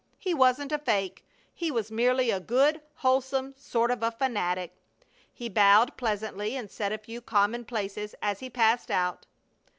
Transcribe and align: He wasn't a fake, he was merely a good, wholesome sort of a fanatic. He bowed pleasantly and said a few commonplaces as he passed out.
He 0.17 0.33
wasn't 0.33 0.71
a 0.71 0.79
fake, 0.79 1.23
he 1.53 1.69
was 1.69 1.91
merely 1.91 2.31
a 2.31 2.39
good, 2.39 2.81
wholesome 2.95 3.53
sort 3.55 3.91
of 3.91 4.01
a 4.01 4.09
fanatic. 4.09 4.73
He 5.31 5.47
bowed 5.47 5.95
pleasantly 5.95 6.55
and 6.55 6.71
said 6.71 6.91
a 6.91 6.97
few 6.97 7.21
commonplaces 7.21 8.15
as 8.19 8.39
he 8.39 8.49
passed 8.49 8.89
out. 8.89 9.27